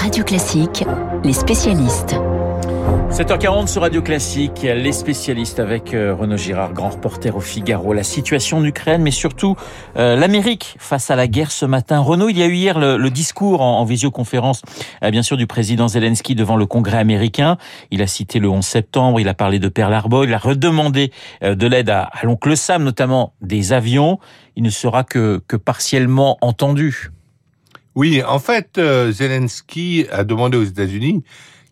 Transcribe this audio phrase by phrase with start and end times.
[0.00, 0.84] Radio Classique,
[1.24, 2.14] les spécialistes.
[3.10, 8.04] 7h40 sur Radio Classique, les spécialistes avec euh, Renaud Girard, grand reporter au Figaro, la
[8.04, 9.56] situation en Ukraine, mais surtout
[9.96, 11.98] euh, l'Amérique face à la guerre ce matin.
[11.98, 14.62] Renaud, il y a eu hier le, discours en, visioconférence,
[15.02, 17.56] euh, bien sûr, du président Zelensky devant le Congrès américain.
[17.90, 21.12] Il a cité le 11 septembre, il a parlé de Pearl Harbor, il a redemandé
[21.42, 24.18] de l'aide à, l'oncle Sam, notamment des avions.
[24.54, 27.10] Il ne sera que partiellement entendu.
[27.98, 28.80] Oui, en fait,
[29.10, 31.24] Zelensky a demandé aux États-Unis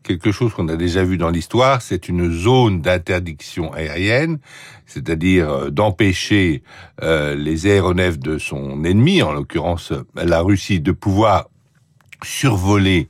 [0.03, 4.41] quelque chose qu'on a déjà vu dans l'histoire, c'est une zone d'interdiction aérienne,
[4.87, 6.65] c'est-à-dire euh, d'empêcher
[7.01, 11.49] euh, les aéronefs de son ennemi, en l'occurrence la Russie, de pouvoir
[12.25, 13.09] survoler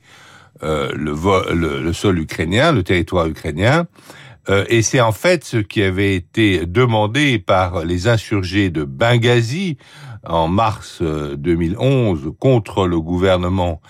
[0.61, 3.87] euh, le, le, sol ukrainien, le territoire ukrainien.
[4.69, 9.77] Et c'est en fait ce qui avait été demandé par les insurgés de Benghazi
[10.25, 13.81] en mars 2011 contre le gouvernement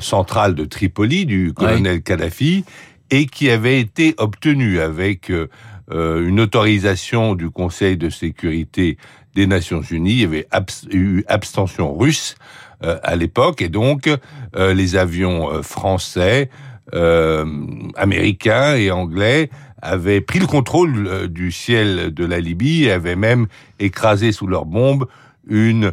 [0.00, 2.64] centrale de Tripoli du colonel Kadhafi
[3.10, 5.48] et qui avait été obtenu avec euh,
[5.92, 8.96] euh, une autorisation du Conseil de sécurité
[9.34, 10.12] des Nations Unies.
[10.12, 10.48] Il y avait
[10.90, 12.36] eu abstention russe
[12.82, 14.08] euh, à l'époque et donc
[14.56, 16.48] les avions français,
[16.92, 19.50] américains et anglais
[19.82, 23.46] avaient pris le contrôle du ciel de la Libye et avaient même
[23.80, 25.06] écrasé sous leurs bombes
[25.48, 25.92] une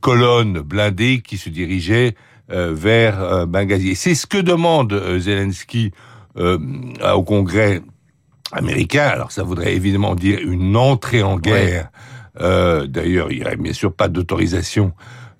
[0.00, 2.14] colonne blindée qui se dirigeait
[2.52, 3.94] euh, vers euh, Benghazi.
[3.94, 5.92] C'est ce que demande euh, Zelensky
[6.34, 7.82] au Congrès
[8.52, 9.04] américain.
[9.04, 11.90] Alors ça voudrait évidemment dire une entrée en guerre.
[12.40, 14.92] D'ailleurs, il n'y aurait bien sûr pas d'autorisation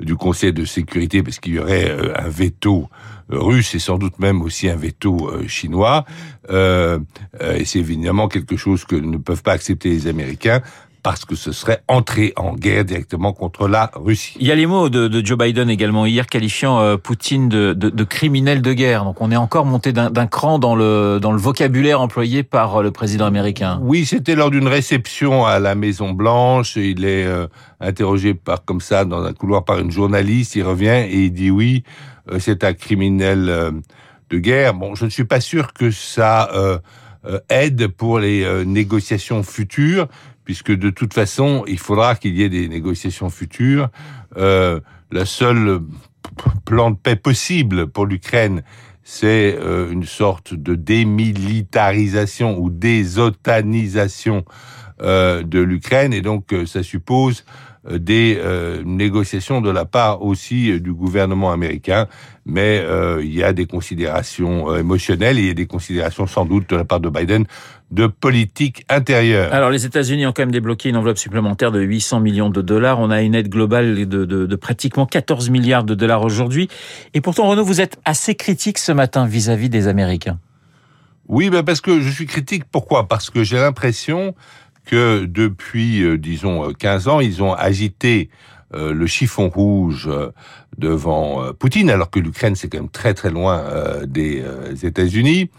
[0.02, 2.88] du Conseil de sécurité parce qu'il y aurait un veto
[3.28, 6.04] russe et sans doute même aussi un veto chinois.
[6.50, 10.60] et c'est évidemment quelque chose que ne peuvent pas accepter les Américains
[11.02, 14.36] parce que ce serait entrer en guerre directement contre la Russie.
[14.38, 18.04] Il y a les mots de, Joe Biden également hier qualifiant euh, Poutine de, de,
[18.04, 19.04] criminel de guerre.
[19.04, 22.82] Donc on est encore monté d'un cran dans le, dans le vocabulaire employé par euh,
[22.82, 23.80] le président américain.
[23.82, 26.76] Oui, c'était lors d'une réception à la Maison Blanche.
[26.76, 27.48] Il est euh,
[27.80, 30.54] interrogé par comme ça dans un couloir par une journaliste.
[30.54, 31.82] Il revient et il dit oui,
[32.38, 33.72] c'est un criminel
[34.30, 34.74] de guerre.
[34.74, 36.48] Bon, je ne suis pas sûr que ça
[37.48, 40.08] aide pour les négociations futures
[40.44, 43.88] puisque de toute façon, il faudra qu'il y ait des négociations futures.
[44.36, 45.80] Euh, la seule
[46.64, 48.62] plan de paix possible pour l'Ukraine,
[49.04, 54.44] c'est euh, une sorte de démilitarisation ou désotanisation
[55.00, 60.22] euh, de l'Ukraine, et donc euh, ça suppose euh, des euh, négociations de la part
[60.22, 62.06] aussi euh, du gouvernement américain,
[62.46, 62.84] mais
[63.20, 66.76] il y a des considérations émotionnelles et il y a des considérations sans doute de
[66.76, 67.46] la part de Biden
[67.92, 69.52] de politique intérieure.
[69.52, 72.98] Alors les États-Unis ont quand même débloqué une enveloppe supplémentaire de 800 millions de dollars.
[72.98, 76.68] On a une aide globale de, de, de pratiquement 14 milliards de dollars aujourd'hui.
[77.14, 80.38] Et pourtant, Renaud, vous êtes assez critique ce matin vis-à-vis des Américains.
[81.28, 82.64] Oui, ben parce que je suis critique.
[82.70, 83.06] Pourquoi?
[83.08, 84.34] Parce que j'ai l'impression
[84.92, 88.28] que depuis, euh, disons, 15 euh, ans, ils ont agité
[88.74, 90.10] euh, le chiffon rouge
[90.76, 93.64] devant Poutine, alors que l'Ukraine c'est quand même très très loin
[94.06, 94.42] des
[94.82, 95.50] États-Unis,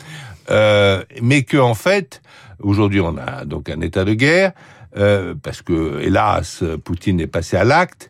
[0.49, 2.21] mais que en fait
[2.59, 4.53] aujourd'hui on a donc un état de guerre.
[5.43, 8.09] parce que hélas Poutine est passé à l'acte.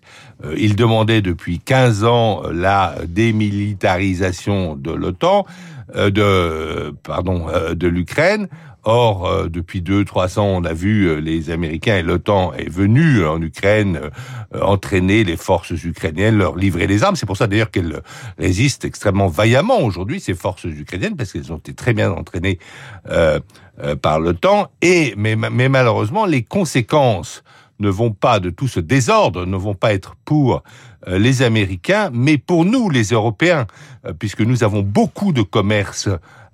[0.58, 5.46] il demandait depuis 15 ans la démilitarisation de l'OTAN,
[5.94, 8.48] de pardon de l'Ukraine.
[8.86, 12.70] Or, euh, depuis deux, trois ans, on a vu euh, les Américains et l'OTAN est
[12.70, 13.98] venu en Ukraine
[14.54, 17.16] euh, entraîner les forces ukrainiennes, leur livrer les armes.
[17.16, 18.02] C'est pour ça d'ailleurs qu'elles
[18.38, 22.60] résistent extrêmement vaillamment aujourd'hui, ces forces ukrainiennes, parce qu'elles ont été très bien entraînées
[24.02, 24.68] par l'OTAN.
[24.82, 27.44] Et mais, mais malheureusement, les conséquences
[27.80, 30.64] ne vont pas de tout ce désordre, ne vont pas être pour
[31.06, 33.68] les Américains, mais pour nous, les Européens,
[34.20, 36.08] puisque nous avons beaucoup de commerce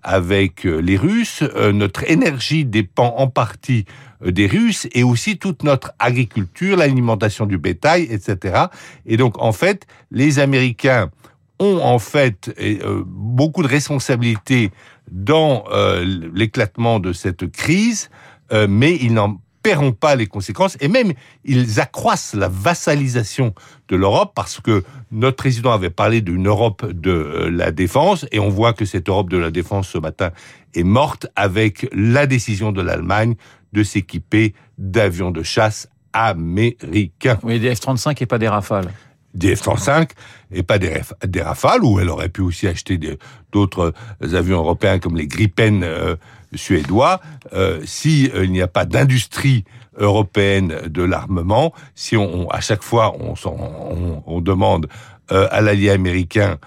[0.04, 1.44] avec euh, les Russes.
[1.56, 3.86] Euh, notre énergie dépend en partie
[4.24, 8.66] euh, des Russes et aussi toute notre agriculture, l'alimentation du bétail, etc.
[9.06, 11.10] Et donc, en fait, les Américains
[11.60, 12.58] ont en fait
[13.06, 14.72] beaucoup de responsabilités
[15.12, 15.66] dans
[16.34, 18.10] l'éclatement de cette crise,
[18.50, 21.14] mais ils n'en paieront pas les conséquences et même
[21.46, 23.54] ils accroissent la vassalisation
[23.88, 28.40] de l'Europe parce que notre président avait parlé d'une Europe de euh, la défense et
[28.40, 30.32] on voit que cette Europe de la défense ce matin
[30.74, 33.36] est morte avec la décision de l'Allemagne
[33.74, 37.38] de s'équiper d'avions de chasse américains.
[37.44, 38.92] Oui, des F-35 et pas des Rafales
[39.34, 40.10] des F-35
[40.52, 43.00] et pas des, Rafales, où elle aurait pu aussi acheter
[43.52, 46.16] d'autres avions européens comme les Gripen euh,
[46.56, 47.22] suédois,
[47.54, 49.64] euh, si euh, il n'y a pas d'industrie
[49.98, 52.16] européenne de l'armement, si
[52.50, 54.88] à chaque fois on, demande
[55.30, 56.58] à l'allié américain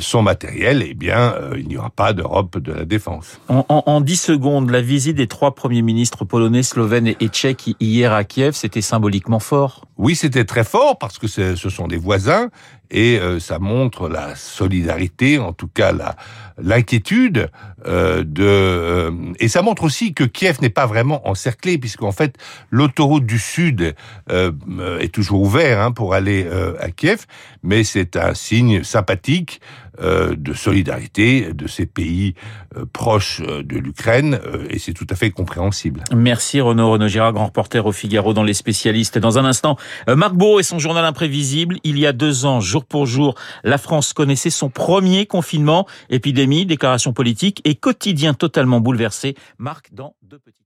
[0.00, 3.38] son matériel, eh bien, il n'y aura pas d'Europe de la défense.
[3.48, 7.76] En, en, en 10 secondes, la visite des trois premiers ministres polonais, slovènes et tchèques
[7.80, 9.84] hier à Kiev, c'était symboliquement fort.
[10.00, 12.48] Oui, c'était très fort parce que ce sont des voisins
[12.90, 16.16] et euh, ça montre la solidarité, en tout cas la
[16.62, 17.48] l'inquiétude
[17.86, 22.36] euh, de euh, et ça montre aussi que Kiev n'est pas vraiment encerclé puisqu'en fait
[22.70, 23.94] l'autoroute du sud
[24.28, 26.46] est toujours ouverte hein, pour aller
[26.80, 27.26] à Kiev,
[27.62, 29.60] mais c'est un signe sympathique
[30.00, 32.34] de solidarité de ces pays
[32.92, 34.38] proches de l'Ukraine
[34.70, 36.04] et c'est tout à fait compréhensible.
[36.14, 39.18] Merci Renaud Renaud Girard, grand reporter au Figaro dans les spécialistes.
[39.18, 39.76] Dans un instant,
[40.08, 41.78] Marc Beau et son journal imprévisible.
[41.84, 43.34] Il y a deux ans, jour pour jour,
[43.64, 49.34] la France connaissait son premier confinement, épidémie, déclaration politique et quotidien totalement bouleversé.
[49.58, 50.60] Marc dans deux petits